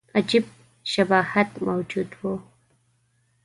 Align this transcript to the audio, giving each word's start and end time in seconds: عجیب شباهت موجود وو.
عجیب 0.15 0.45
شباهت 0.91 1.49
موجود 1.67 2.09
وو. 2.19 2.33